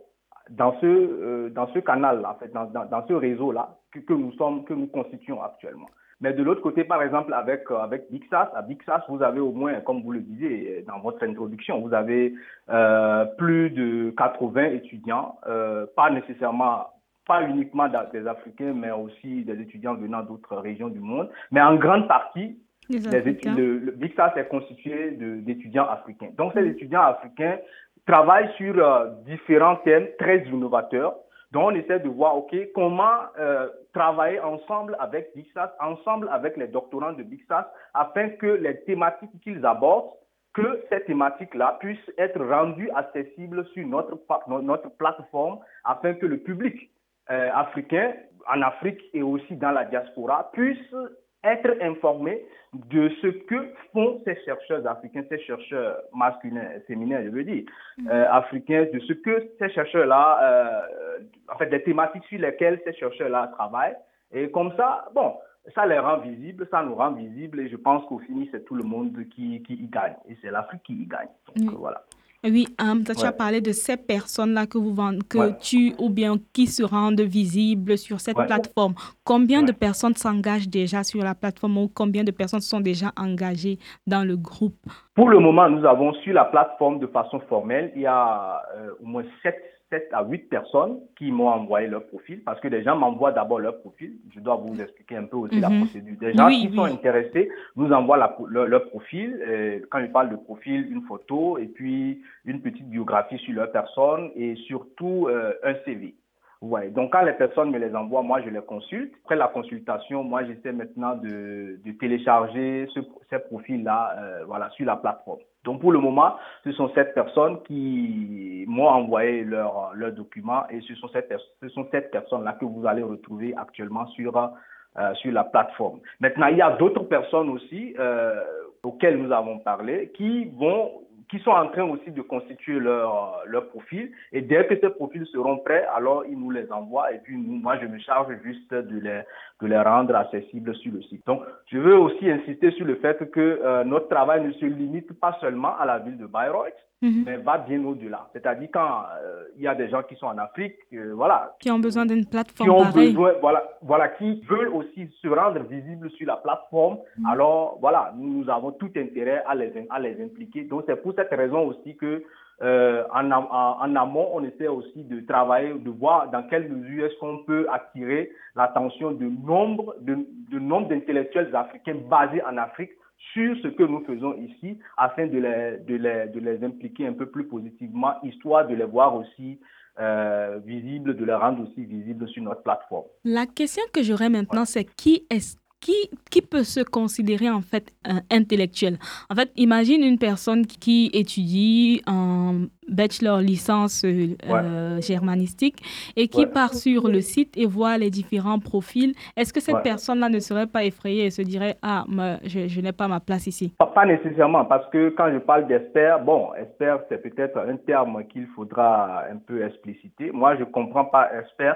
dans 0.51 0.79
ce, 0.79 0.85
euh, 0.85 1.49
dans 1.49 1.67
ce 1.73 1.79
canal, 1.79 2.25
en 2.25 2.35
fait, 2.35 2.51
dans, 2.53 2.65
dans, 2.65 2.85
dans 2.85 3.05
ce 3.07 3.13
réseau-là 3.13 3.77
que, 3.91 3.99
que, 3.99 4.13
nous 4.13 4.31
sommes, 4.33 4.63
que 4.63 4.73
nous 4.73 4.87
constituons 4.87 5.41
actuellement. 5.41 5.89
Mais 6.21 6.33
de 6.33 6.43
l'autre 6.43 6.61
côté, 6.61 6.83
par 6.83 7.01
exemple, 7.01 7.33
avec, 7.33 7.63
euh, 7.71 7.77
avec 7.77 8.11
Bixas, 8.11 8.51
à 8.53 8.61
Bixas, 8.61 9.05
vous 9.07 9.23
avez 9.23 9.39
au 9.39 9.51
moins, 9.51 9.79
comme 9.81 10.01
vous 10.01 10.11
le 10.11 10.19
disiez 10.19 10.83
dans 10.87 10.99
votre 10.99 11.23
introduction, 11.23 11.79
vous 11.79 11.93
avez 11.93 12.33
euh, 12.69 13.25
plus 13.37 13.69
de 13.69 14.13
80 14.17 14.63
étudiants, 14.65 15.37
euh, 15.47 15.85
pas 15.95 16.09
nécessairement 16.09 16.87
pas 17.25 17.43
uniquement 17.43 17.87
des 18.11 18.27
Africains, 18.27 18.73
mais 18.73 18.89
aussi 18.89 19.43
des 19.43 19.61
étudiants 19.61 19.93
venant 19.93 20.23
d'autres 20.23 20.57
régions 20.57 20.89
du 20.89 20.99
monde. 20.99 21.29
Mais 21.51 21.61
en 21.61 21.75
grande 21.75 22.07
partie, 22.07 22.57
les 22.89 22.97
le, 22.97 23.77
le 23.77 23.93
est 24.35 24.47
constitué 24.47 25.11
d'étudiants 25.11 25.87
africains. 25.87 26.29
Donc, 26.39 26.53
ces 26.55 26.65
étudiants 26.65 27.03
africains 27.03 27.59
travaillent 28.05 28.51
sur 28.57 28.77
euh, 28.77 29.09
différents 29.25 29.77
thèmes 29.77 30.07
très 30.17 30.39
innovateurs. 30.45 31.15
Donc, 31.51 31.71
on 31.71 31.75
essaie 31.75 31.99
de 31.99 32.09
voir, 32.09 32.37
OK, 32.37 32.55
comment 32.75 33.17
euh, 33.39 33.67
travailler 33.93 34.39
ensemble 34.39 34.95
avec 34.99 35.31
Bixas, 35.35 35.73
ensemble 35.79 36.29
avec 36.31 36.57
les 36.57 36.67
doctorants 36.67 37.13
de 37.13 37.23
Bixas, 37.23 37.71
afin 37.93 38.29
que 38.29 38.47
les 38.47 38.81
thématiques 38.83 39.31
qu'ils 39.41 39.65
abordent, 39.65 40.11
que 40.53 40.83
ces 40.89 41.01
thématiques-là 41.05 41.77
puissent 41.79 42.11
être 42.17 42.39
rendues 42.43 42.91
accessibles 42.95 43.65
sur 43.73 43.87
notre, 43.87 44.19
notre 44.61 44.89
plateforme, 44.97 45.59
afin 45.83 46.13
que 46.13 46.25
le 46.25 46.37
public 46.37 46.91
euh, 47.31 47.49
africain 47.53 48.13
en 48.51 48.61
Afrique 48.61 49.01
et 49.13 49.21
aussi 49.21 49.55
dans 49.55 49.71
la 49.71 49.85
diaspora 49.85 50.49
puisse 50.53 50.95
être 51.43 51.81
informé 51.81 52.43
de 52.73 53.09
ce 53.21 53.27
que 53.27 53.73
font 53.93 54.21
ces 54.25 54.35
chercheurs 54.45 54.85
africains, 54.85 55.23
ces 55.29 55.39
chercheurs 55.39 55.97
masculins 56.13 56.69
féminins, 56.87 57.23
je 57.23 57.29
veux 57.29 57.43
dire, 57.43 57.63
mm. 57.97 58.09
euh, 58.09 58.31
africains, 58.31 58.85
de 58.93 58.99
ce 58.99 59.13
que 59.13 59.49
ces 59.57 59.69
chercheurs-là, 59.69 60.39
euh, 60.43 61.19
en 61.53 61.57
fait, 61.57 61.67
des 61.67 61.81
thématiques 61.81 62.25
sur 62.25 62.39
lesquelles 62.39 62.79
ces 62.85 62.93
chercheurs-là 62.93 63.51
travaillent. 63.53 63.97
Et 64.31 64.51
comme 64.51 64.71
ça, 64.77 65.05
bon, 65.15 65.33
ça 65.73 65.85
les 65.85 65.97
rend 65.97 66.17
visibles, 66.17 66.67
ça 66.69 66.83
nous 66.83 66.95
rend 66.95 67.11
visibles, 67.11 67.61
et 67.61 67.69
je 67.69 67.77
pense 67.77 68.05
qu'au 68.05 68.19
final, 68.19 68.47
c'est 68.51 68.65
tout 68.65 68.75
le 68.75 68.83
monde 68.83 69.17
qui, 69.31 69.63
qui 69.63 69.73
y 69.73 69.87
gagne, 69.87 70.15
et 70.27 70.37
c'est 70.41 70.51
l'Afrique 70.51 70.83
qui 70.83 70.93
y 70.93 71.07
gagne. 71.07 71.29
Donc, 71.55 71.73
voilà. 71.79 72.03
Oui, 72.43 72.67
tu 72.77 73.25
as 73.25 73.31
parlé 73.33 73.59
de 73.59 73.73
ces 73.73 73.97
personnes-là 73.97 74.65
que 74.65 74.77
vous 74.77 74.93
vendez, 74.93 75.19
que 75.27 75.59
tu 75.59 75.93
ou 75.99 76.09
bien 76.09 76.35
qui 76.53 76.67
se 76.67 76.83
rendent 76.83 77.19
visibles 77.19 77.97
sur 77.97 78.21
cette 78.21 78.37
plateforme. 78.37 78.93
Combien 79.25 79.61
de 79.61 79.73
personnes 79.73 80.15
s'engagent 80.15 80.69
déjà 80.69 81.03
sur 81.03 81.21
la 81.21 81.35
plateforme 81.35 81.77
ou 81.77 81.87
combien 81.89 82.23
de 82.23 82.31
personnes 82.31 82.61
sont 82.61 82.79
déjà 82.79 83.11
engagées 83.17 83.77
dans 84.07 84.23
le 84.23 84.37
groupe? 84.37 84.79
Pour 85.15 85.29
le 85.29 85.39
moment, 85.39 85.69
nous 85.69 85.85
avons 85.85 86.13
sur 86.13 86.33
la 86.33 86.45
plateforme 86.45 86.99
de 86.99 87.07
façon 87.07 87.41
formelle, 87.41 87.91
il 87.95 88.03
y 88.03 88.05
a 88.05 88.61
euh, 88.77 88.91
au 89.01 89.05
moins 89.05 89.23
sept 89.43 89.61
7 89.89 90.09
à 90.11 90.23
8 90.23 90.49
personnes 90.49 90.99
qui 91.17 91.31
m'ont 91.31 91.47
envoyé 91.47 91.87
leur 91.87 92.05
profil 92.07 92.43
parce 92.43 92.59
que 92.59 92.67
les 92.67 92.83
gens 92.83 92.95
m'envoient 92.95 93.31
d'abord 93.31 93.59
leur 93.59 93.79
profil. 93.79 94.13
Je 94.33 94.39
dois 94.39 94.55
vous 94.55 94.79
expliquer 94.79 95.17
un 95.17 95.25
peu 95.25 95.37
aussi 95.37 95.59
la 95.59 95.69
mhm. 95.69 95.79
procédure. 95.79 96.17
Des 96.19 96.33
gens 96.33 96.49
qui 96.49 96.73
sont 96.75 96.83
intéressés 96.83 97.49
nous 97.75 97.91
envoient 97.91 98.17
la, 98.17 98.35
leur, 98.49 98.89
profil. 98.89 99.41
Et 99.49 99.81
quand 99.89 100.01
je 100.01 100.11
parle 100.11 100.29
de 100.29 100.35
profil, 100.35 100.91
une 100.91 101.01
photo 101.03 101.57
et 101.57 101.67
puis 101.67 102.21
une 102.45 102.61
petite 102.61 102.89
biographie 102.89 103.37
sur 103.39 103.53
leur 103.53 103.71
personne 103.71 104.31
et 104.35 104.55
surtout 104.67 105.27
euh, 105.27 105.53
un 105.63 105.75
CV. 105.85 106.15
Ouais. 106.61 106.89
Donc, 106.89 107.13
quand 107.13 107.21
les 107.21 107.33
personnes 107.33 107.71
me 107.71 107.79
les 107.79 107.95
envoient, 107.95 108.21
moi, 108.21 108.41
je 108.41 108.49
les 108.49 108.61
consulte. 108.61 109.13
Après 109.23 109.37
la 109.37 109.47
consultation, 109.47 110.23
moi, 110.23 110.43
j'essaie 110.43 110.73
maintenant 110.73 111.15
de, 111.15 111.79
de 111.85 111.91
télécharger 111.93 112.85
ce, 112.93 112.99
ces 113.29 113.39
profils-là 113.39 114.15
euh, 114.17 114.43
voilà, 114.45 114.69
sur 114.71 114.85
la 114.85 114.97
plateforme. 114.97 115.39
Donc, 115.65 115.81
pour 115.81 115.91
le 115.91 115.99
moment, 115.99 116.35
ce 116.63 116.71
sont 116.71 116.89
sept 116.93 117.13
personnes 117.13 117.61
qui 117.63 118.63
m'ont 118.67 118.87
envoyé 118.87 119.43
leurs 119.43 119.91
leur 119.93 120.11
documents 120.13 120.63
et 120.69 120.79
ce 120.81 120.95
sont 120.95 121.09
cette, 121.09 121.33
ce 121.61 121.69
sont 121.69 121.85
cette 121.91 122.11
personnes-là 122.11 122.53
que 122.53 122.65
vous 122.65 122.87
allez 122.87 123.03
retrouver 123.03 123.53
actuellement 123.57 124.07
sur, 124.07 124.37
euh, 124.37 125.13
sur 125.15 125.31
la 125.31 125.43
plateforme. 125.43 125.99
Maintenant, 126.21 126.47
il 126.47 126.57
y 126.57 126.61
a 126.61 126.71
d'autres 126.77 127.03
personnes 127.03 127.49
aussi 127.49 127.93
euh, 127.99 128.41
auxquelles 128.83 129.17
nous 129.17 129.31
avons 129.31 129.59
parlé 129.59 130.11
qui 130.15 130.45
vont 130.45 130.91
qui 131.29 131.39
sont 131.39 131.51
en 131.51 131.67
train 131.67 131.83
aussi 131.83 132.11
de 132.11 132.21
constituer 132.21 132.79
leur, 132.79 133.43
leur 133.45 133.69
profil. 133.69 134.11
Et 134.31 134.41
dès 134.41 134.65
que 134.65 134.79
ces 134.79 134.89
profils 134.89 135.25
seront 135.27 135.57
prêts, 135.59 135.85
alors 135.95 136.25
ils 136.25 136.37
nous 136.37 136.49
les 136.49 136.71
envoient. 136.71 137.13
Et 137.13 137.19
puis 137.19 137.37
moi, 137.37 137.77
je 137.79 137.85
me 137.85 137.99
charge 137.99 138.33
juste 138.43 138.73
de 138.73 138.99
les, 138.99 139.21
de 139.61 139.67
les 139.67 139.79
rendre 139.79 140.15
accessibles 140.15 140.75
sur 140.75 140.91
le 140.91 141.01
site. 141.03 141.25
Donc, 141.27 141.43
je 141.67 141.77
veux 141.77 141.97
aussi 141.97 142.29
insister 142.29 142.71
sur 142.71 142.85
le 142.85 142.95
fait 142.95 143.29
que 143.31 143.39
euh, 143.39 143.83
notre 143.83 144.09
travail 144.09 144.43
ne 144.43 144.51
se 144.53 144.65
limite 144.65 145.13
pas 145.19 145.37
seulement 145.39 145.77
à 145.77 145.85
la 145.85 145.99
ville 145.99 146.17
de 146.17 146.25
Bayreuth, 146.25 146.73
Mhm. 147.01 147.23
mais 147.25 147.37
va 147.37 147.57
bien 147.59 147.81
au-delà. 147.85 148.27
C'est-à-dire 148.33 148.67
quand 148.73 149.03
euh, 149.23 149.45
il 149.55 149.63
y 149.63 149.67
a 149.67 149.75
des 149.75 149.87
gens 149.89 150.03
qui 150.03 150.15
sont 150.15 150.25
en 150.25 150.37
Afrique, 150.37 150.75
euh, 150.93 151.13
voilà, 151.15 151.55
qui 151.61 151.71
ont 151.71 151.79
besoin 151.79 152.05
d'une 152.05 152.25
plateforme 152.25 152.67
qui 152.67 152.69
ont 152.69 152.91
besoin, 152.91 153.33
voilà, 153.39 153.63
voilà, 153.81 154.09
qui 154.09 154.41
veulent 154.41 154.67
aussi 154.69 155.09
se 155.21 155.27
rendre 155.29 155.61
visibles 155.63 156.09
sur 156.11 156.27
la 156.27 156.35
plateforme. 156.35 156.97
Mhm. 157.17 157.25
Alors 157.25 157.77
voilà, 157.79 158.13
nous, 158.17 158.43
nous, 158.43 158.49
avons 158.49 158.71
tout 158.73 158.91
intérêt 158.97 159.43
à 159.47 159.55
les 159.55 159.71
à 159.89 159.99
les 159.99 160.21
impliquer. 160.21 160.63
Donc 160.65 160.83
c'est 160.87 161.01
pour 161.01 161.13
cette 161.15 161.31
raison 161.31 161.67
aussi 161.67 161.95
que 161.95 162.23
euh, 162.61 163.03
en, 163.13 163.31
en, 163.31 163.77
en, 163.79 163.95
amont, 163.95 164.31
on 164.33 164.43
essaie 164.43 164.67
aussi 164.67 165.05
de 165.05 165.21
travailler, 165.21 165.73
de 165.73 165.89
voir 165.89 166.29
dans 166.29 166.43
quelle 166.43 166.69
mesure 166.69 167.05
est-ce 167.05 167.17
qu'on 167.19 167.37
peut 167.45 167.65
attirer 167.71 168.31
l'attention 168.57 169.11
de 169.11 169.25
nombre 169.25 169.95
de, 170.01 170.17
de 170.51 170.59
nombre 170.59 170.89
d'intellectuels 170.89 171.55
africains 171.55 171.95
basés 172.09 172.43
en 172.43 172.57
Afrique 172.57 172.91
sur 173.33 173.55
ce 173.61 173.67
que 173.67 173.83
nous 173.83 174.03
faisons 174.05 174.33
ici 174.35 174.79
afin 174.97 175.27
de 175.27 175.37
les, 175.37 175.77
de 175.87 175.95
les, 175.95 176.27
de 176.27 176.39
les 176.39 176.63
impliquer 176.63 177.07
un 177.07 177.13
peu 177.13 177.27
plus 177.27 177.47
positivement, 177.47 178.13
histoire 178.23 178.67
de 178.67 178.75
les 178.75 178.85
voir 178.85 179.15
aussi 179.15 179.59
euh, 179.99 180.59
visibles, 180.65 181.15
de 181.15 181.25
les 181.25 181.33
rendre 181.33 181.63
aussi 181.63 181.83
visibles 181.83 182.27
sur 182.29 182.41
notre 182.41 182.63
plateforme. 182.63 183.05
La 183.25 183.45
question 183.45 183.83
que 183.93 184.01
j'aurais 184.01 184.29
maintenant, 184.29 184.63
c'est 184.63 184.85
qui 184.85 185.25
est 185.29 185.58
qui, 185.81 186.09
qui 186.29 186.41
peut 186.41 186.63
se 186.63 186.81
considérer 186.81 187.49
en 187.49 187.61
fait 187.61 187.93
intellectuel? 188.29 188.97
En 189.29 189.35
fait, 189.35 189.51
imagine 189.55 190.03
une 190.03 190.17
personne 190.17 190.65
qui 190.65 191.09
étudie 191.13 192.01
en 192.07 192.65
bachelor 192.87 193.39
licence 193.39 194.03
euh, 194.03 194.99
germanistique 195.01 195.77
et 196.15 196.27
qui 196.27 196.47
part 196.47 196.73
sur 196.73 197.07
le 197.07 197.21
site 197.21 197.55
et 197.55 197.67
voit 197.67 197.97
les 197.97 198.09
différents 198.09 198.59
profils. 198.59 199.13
Est-ce 199.37 199.53
que 199.53 199.59
cette 199.59 199.83
personne-là 199.83 200.29
ne 200.29 200.39
serait 200.39 200.67
pas 200.67 200.83
effrayée 200.83 201.25
et 201.25 201.31
se 201.31 201.43
dirait 201.43 201.77
Ah, 201.83 202.05
je, 202.43 202.67
je 202.67 202.81
n'ai 202.81 202.91
pas 202.91 203.07
ma 203.07 203.19
place 203.19 203.45
ici 203.47 203.73
pas, 203.93 204.05
nécessairement, 204.05 204.65
parce 204.65 204.87
que 204.89 205.09
quand 205.09 205.31
je 205.31 205.39
parle 205.39 205.67
d'expert, 205.67 206.19
bon, 206.23 206.53
expert, 206.53 206.99
c'est 207.09 207.21
peut-être 207.21 207.57
un 207.57 207.77
terme 207.77 208.23
qu'il 208.25 208.47
faudra 208.47 209.23
un 209.29 209.37
peu 209.37 209.63
expliciter. 209.63 210.31
Moi, 210.31 210.55
je 210.55 210.61
ne 210.61 210.65
comprends 210.65 211.05
pas 211.05 211.29
expert. 211.37 211.75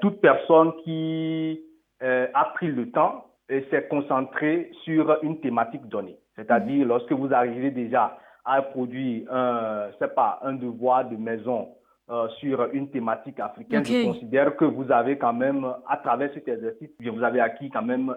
Toute 0.00 0.20
personne 0.20 0.72
qui 0.84 1.60
euh, 2.02 2.26
a 2.34 2.44
pris 2.54 2.68
le 2.68 2.90
temps 2.90 3.26
et 3.48 3.66
s'est 3.70 3.86
concentré 3.88 4.70
sur 4.84 5.18
une 5.22 5.40
thématique 5.40 5.86
donnée. 5.88 6.18
C'est-à-dire, 6.36 6.86
lorsque 6.86 7.12
vous 7.12 7.32
arrivez 7.32 7.70
déjà 7.70 8.18
à 8.44 8.62
produire 8.62 9.32
un, 9.32 9.88
c'est 9.98 10.14
pas, 10.14 10.38
un 10.42 10.54
devoir 10.54 11.08
de 11.08 11.16
maison 11.16 11.68
euh, 12.10 12.28
sur 12.40 12.68
une 12.72 12.90
thématique 12.90 13.40
africaine, 13.40 13.84
je 13.84 14.04
considère 14.04 14.56
que 14.56 14.64
vous 14.64 14.90
avez 14.90 15.16
quand 15.16 15.32
même, 15.32 15.66
à 15.88 15.96
travers 15.98 16.30
cet 16.34 16.48
exercice, 16.48 16.90
vous 17.00 17.22
avez 17.22 17.40
acquis 17.40 17.70
quand 17.70 17.82
même 17.82 18.14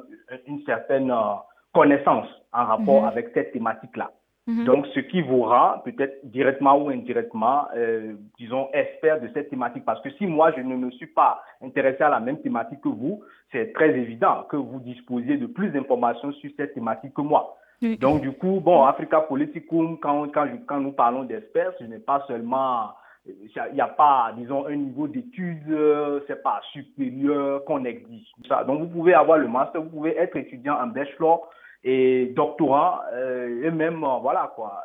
une 0.48 0.62
certaine 0.64 1.12
euh, 1.12 1.36
connaissance 1.74 2.28
en 2.52 2.66
rapport 2.66 3.04
mhm. 3.04 3.10
avec 3.10 3.30
cette 3.34 3.52
thématique-là. 3.54 4.12
Mhm. 4.48 4.64
Donc, 4.64 4.88
ce 4.96 5.02
qui 5.02 5.22
vous 5.22 5.44
rend 5.44 5.80
peut-être 5.84 6.20
directement 6.24 6.78
ou 6.78 6.90
indirectement, 6.90 7.68
euh, 7.76 8.14
disons, 8.38 8.70
expert 8.74 9.20
de 9.20 9.30
cette 9.34 9.50
thématique. 9.50 9.84
Parce 9.86 10.02
que 10.02 10.10
si 10.12 10.26
moi, 10.26 10.52
je 10.56 10.62
ne 10.62 10.76
me 10.76 10.90
suis 10.92 11.08
pas 11.08 11.44
intéressé 11.62 12.02
à 12.02 12.10
la 12.10 12.22
même 12.22 12.40
thématique 12.40 12.80
que 12.82 12.90
vous, 12.90 13.22
c'est 13.52 13.74
très 13.74 13.90
évident 13.90 14.46
que 14.50 14.56
vous 14.56 14.80
disposiez 14.80 15.38
de 15.38 15.48
plus 15.48 15.70
d'informations 15.70 16.32
sur 16.32 16.50
cette 16.56 16.74
thématique 16.74 17.14
que 17.14 17.22
moi. 17.22 17.58
Donc, 18.00 18.22
du 18.22 18.32
coup, 18.32 18.60
bon, 18.60 18.86
Africa 18.86 19.22
Politicum, 19.22 20.00
quand, 20.00 20.30
quand, 20.34 20.48
quand 20.66 20.80
nous 20.80 20.94
parlons 20.94 21.24
d'experts, 21.24 21.74
ce 21.78 21.84
n'est 21.84 22.00
pas 22.00 22.24
seulement 22.28 22.92
il 23.30 23.74
n'y 23.74 23.82
a 23.82 23.88
pas, 23.88 24.32
disons, 24.38 24.66
un 24.68 24.76
niveau 24.76 25.08
d'études, 25.08 25.70
euh, 25.70 26.22
c'est 26.28 26.42
pas 26.42 26.62
supérieur 26.72 27.64
qu'on 27.66 27.84
exige. 27.86 28.32
Donc, 28.66 28.82
vous 28.82 28.88
pouvez 28.88 29.14
avoir 29.14 29.38
le 29.38 29.48
master, 29.48 29.82
vous 29.82 29.90
pouvez 29.90 30.18
être 30.18 30.36
étudiant 30.38 30.76
en 30.76 30.88
bachelor, 30.88 31.50
et 31.84 32.34
doctorant, 32.36 33.00
euh, 33.14 33.64
et 33.64 33.72
même, 33.72 34.04
euh, 34.04 34.18
voilà 34.22 34.52
quoi, 34.56 34.82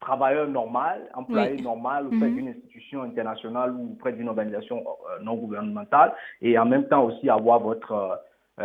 travailleur 0.00 0.48
normal, 0.48 1.02
employé 1.14 1.60
normal 1.60 2.06
auprès 2.06 2.28
mhm. 2.28 2.36
d'une 2.36 2.48
institution 2.48 3.02
internationale 3.02 3.72
ou 3.72 3.92
auprès 3.92 4.12
d'une 4.12 4.28
organisation 4.28 4.78
euh, 4.78 5.22
non 5.22 5.34
gouvernementale, 5.34 6.14
et 6.40 6.58
en 6.58 6.66
même 6.66 6.86
temps 6.88 7.04
aussi 7.04 7.28
avoir 7.28 7.60
votre 7.60 8.20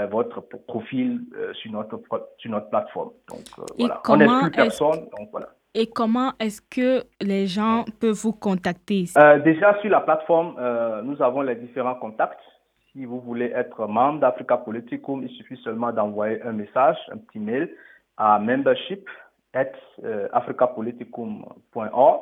votre 0.10 0.40
profil 0.40 1.20
sur 1.52 1.74
notre 1.74 2.02
sur 2.38 2.50
notre 2.50 2.70
plateforme. 2.70 3.10
Donc 3.28 3.42
voilà, 3.78 4.02
on 4.08 4.16
n'est 4.16 4.42
plus 4.44 4.52
personne, 4.52 5.02
donc 5.18 5.28
voilà. 5.32 5.50
Et 5.74 5.88
comment 5.88 6.32
est-ce 6.40 6.62
que 6.62 7.04
les 7.20 7.46
gens 7.46 7.84
peuvent 8.00 8.16
vous 8.24 8.32
contacter? 8.32 9.08
Déjà 9.44 9.78
sur 9.82 9.90
la 9.90 10.00
plateforme, 10.00 10.56
nous 11.04 11.22
avons 11.22 11.42
les 11.42 11.56
différents 11.56 11.96
contacts. 11.96 12.40
Si 12.91 13.05
vous 13.05 13.21
voulez 13.21 13.51
être 13.55 13.88
membre 13.88 14.19
d'Africa 14.19 14.57
Politicum, 14.57 15.24
il 15.24 15.29
suffit 15.29 15.55
seulement 15.63 15.93
d'envoyer 15.93 16.41
un 16.43 16.51
message, 16.51 16.98
un 17.10 17.17
petit 17.17 17.39
mail 17.39 17.74
à 18.17 18.38
membership 18.38 19.07
at 19.53 19.71
euh, 20.03 20.27
africapoliticum.org. 20.33 22.21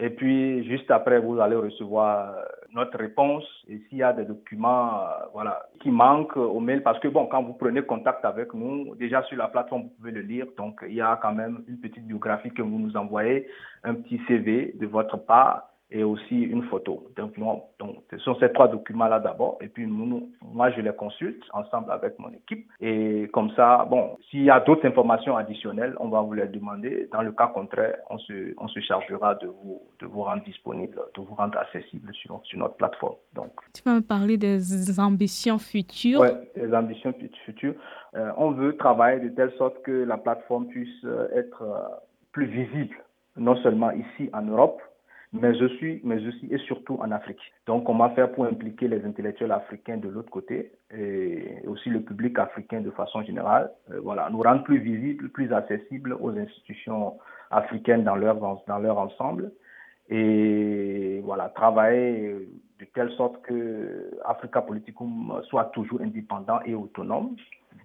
Et 0.00 0.10
puis, 0.10 0.64
juste 0.64 0.90
après, 0.90 1.18
vous 1.18 1.40
allez 1.40 1.56
recevoir 1.56 2.30
euh, 2.30 2.42
notre 2.72 2.96
réponse. 2.96 3.44
Et 3.68 3.82
s'il 3.88 3.98
y 3.98 4.02
a 4.02 4.14
des 4.14 4.24
documents 4.24 5.00
euh, 5.00 5.26
voilà, 5.34 5.66
qui 5.80 5.90
manquent 5.90 6.36
au 6.36 6.60
mail, 6.60 6.82
parce 6.82 6.98
que 7.00 7.08
bon, 7.08 7.26
quand 7.26 7.42
vous 7.42 7.54
prenez 7.54 7.82
contact 7.82 8.24
avec 8.24 8.54
nous, 8.54 8.94
déjà 8.94 9.22
sur 9.24 9.36
la 9.36 9.48
plateforme, 9.48 9.82
vous 9.82 9.94
pouvez 9.98 10.12
le 10.12 10.22
lire. 10.22 10.46
Donc, 10.56 10.80
il 10.88 10.94
y 10.94 11.02
a 11.02 11.18
quand 11.20 11.32
même 11.34 11.64
une 11.68 11.80
petite 11.80 12.06
biographie 12.06 12.50
que 12.50 12.62
vous 12.62 12.78
nous 12.78 12.96
envoyez, 12.96 13.46
un 13.84 13.94
petit 13.94 14.20
CV 14.26 14.72
de 14.80 14.86
votre 14.86 15.18
part 15.18 15.68
et 15.90 16.04
aussi 16.04 16.42
une 16.42 16.64
photo. 16.64 17.08
Donc, 17.16 17.38
donc 17.78 17.96
ce 18.10 18.18
sont 18.18 18.36
ces 18.40 18.52
trois 18.52 18.68
documents-là 18.68 19.20
d'abord, 19.20 19.58
et 19.60 19.68
puis 19.68 19.86
nous, 19.86 20.30
moi, 20.42 20.70
je 20.70 20.80
les 20.80 20.92
consulte 20.92 21.42
ensemble 21.52 21.90
avec 21.90 22.18
mon 22.18 22.28
équipe. 22.30 22.68
Et 22.80 23.28
comme 23.32 23.50
ça, 23.52 23.86
bon, 23.88 24.16
s'il 24.30 24.44
y 24.44 24.50
a 24.50 24.60
d'autres 24.60 24.86
informations 24.86 25.36
additionnelles, 25.36 25.94
on 25.98 26.08
va 26.08 26.20
vous 26.20 26.34
les 26.34 26.46
demander. 26.46 27.08
Dans 27.12 27.22
le 27.22 27.32
cas 27.32 27.46
contraire, 27.48 27.96
on 28.10 28.18
se, 28.18 28.54
on 28.58 28.68
se 28.68 28.80
chargera 28.80 29.34
de 29.36 29.46
vous, 29.46 29.80
de 30.00 30.06
vous 30.06 30.22
rendre 30.22 30.44
disponible, 30.44 30.98
de 31.14 31.20
vous 31.20 31.34
rendre 31.34 31.58
accessible 31.58 32.12
sur, 32.14 32.40
sur 32.44 32.58
notre 32.58 32.76
plateforme. 32.76 33.16
Donc, 33.34 33.52
tu 33.72 33.82
vas 33.82 33.94
me 33.94 34.00
parler 34.00 34.36
des 34.36 35.00
ambitions 35.00 35.58
futures. 35.58 36.20
Oui, 36.20 36.28
des 36.54 36.74
ambitions 36.74 37.14
futures. 37.44 37.74
Euh, 38.14 38.30
on 38.36 38.50
veut 38.50 38.76
travailler 38.76 39.20
de 39.20 39.28
telle 39.34 39.52
sorte 39.56 39.82
que 39.82 40.04
la 40.04 40.18
plateforme 40.18 40.66
puisse 40.66 41.04
euh, 41.04 41.28
être 41.34 41.62
euh, 41.62 41.78
plus 42.32 42.46
visible, 42.46 42.96
non 43.36 43.56
seulement 43.56 43.90
ici 43.90 44.30
en 44.32 44.42
Europe, 44.42 44.80
mais 45.32 45.60
aussi, 45.62 46.00
mais 46.04 46.26
aussi 46.26 46.48
et 46.50 46.58
surtout 46.58 46.96
en 47.00 47.10
Afrique. 47.10 47.40
Donc, 47.66 47.84
comment 47.84 48.10
faire 48.10 48.32
pour 48.32 48.46
impliquer 48.46 48.88
les 48.88 49.04
intellectuels 49.04 49.52
africains 49.52 49.98
de 49.98 50.08
l'autre 50.08 50.30
côté 50.30 50.72
et 50.96 51.60
aussi 51.66 51.90
le 51.90 52.00
public 52.00 52.38
africain 52.38 52.80
de 52.80 52.90
façon 52.90 53.22
générale. 53.22 53.70
voilà, 54.02 54.30
nous 54.30 54.40
rendre 54.40 54.64
plus 54.64 54.78
visibles, 54.78 55.28
plus 55.28 55.52
accessibles 55.52 56.16
aux 56.20 56.30
institutions 56.30 57.18
africaines 57.50 58.04
dans 58.04 58.16
leur, 58.16 58.36
dans 58.36 58.78
leur 58.78 58.98
ensemble 58.98 59.52
et 60.08 61.20
voilà, 61.24 61.50
travailler 61.50 62.48
de 62.80 62.84
telle 62.94 63.10
sorte 63.12 63.42
que 63.42 64.10
Africa 64.24 64.62
Politicum 64.62 65.40
soit 65.48 65.66
toujours 65.66 66.00
indépendant 66.00 66.60
et 66.64 66.74
autonome 66.74 67.36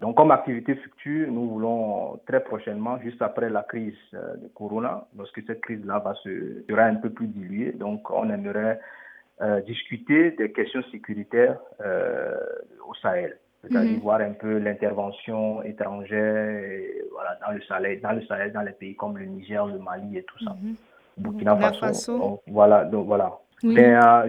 donc, 0.03 0.17
comme 0.17 0.31
activité 0.31 0.75
future, 0.75 1.31
nous 1.31 1.47
voulons 1.47 2.19
très 2.27 2.43
prochainement, 2.43 2.99
juste 2.99 3.21
après 3.21 3.49
la 3.49 3.63
crise 3.63 3.95
euh, 4.13 4.35
de 4.35 4.49
Corona, 4.49 5.05
lorsque 5.17 5.41
cette 5.47 5.61
crise-là 5.61 5.99
va 5.99 6.13
se 6.15 6.63
sera 6.69 6.83
un 6.83 6.95
peu 6.95 7.09
plus 7.09 7.27
diluée, 7.27 7.71
donc 7.71 8.11
on 8.11 8.29
aimerait 8.29 8.81
euh, 9.41 9.61
discuter 9.61 10.31
des 10.31 10.51
questions 10.51 10.83
sécuritaires 10.91 11.57
euh, 11.79 12.35
au 12.85 12.93
Sahel, 12.95 13.37
c'est-à-dire 13.61 13.93
mhm. 13.93 13.99
voir 13.99 14.19
un 14.19 14.33
peu 14.33 14.57
l'intervention 14.57 15.63
étrangère 15.63 16.69
voilà, 17.13 17.37
dans 17.45 17.53
le 17.53 17.61
Sahel, 17.61 18.01
dans 18.01 18.11
le 18.11 18.23
Sahel, 18.23 18.51
dans 18.51 18.61
les 18.61 18.73
pays 18.73 18.97
comme 18.97 19.17
le 19.17 19.23
Niger, 19.23 19.65
le 19.67 19.79
Mali 19.79 20.17
et 20.17 20.23
tout 20.23 20.43
ça. 20.43 20.51
Mhm. 20.61 20.75
Burkina 21.15 21.55
Faso. 21.55 22.41
voilà, 22.47 22.83
donc 22.83 23.05
voilà. 23.05 23.39